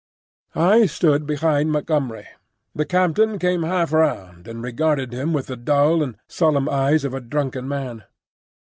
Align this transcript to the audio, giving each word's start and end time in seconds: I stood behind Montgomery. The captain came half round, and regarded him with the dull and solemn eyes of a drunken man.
I 0.55 0.87
stood 0.87 1.27
behind 1.27 1.71
Montgomery. 1.71 2.25
The 2.73 2.85
captain 2.87 3.37
came 3.37 3.61
half 3.61 3.93
round, 3.93 4.47
and 4.47 4.63
regarded 4.63 5.13
him 5.13 5.31
with 5.31 5.45
the 5.45 5.55
dull 5.55 6.01
and 6.01 6.17
solemn 6.27 6.67
eyes 6.67 7.05
of 7.05 7.13
a 7.13 7.21
drunken 7.21 7.67
man. 7.67 8.05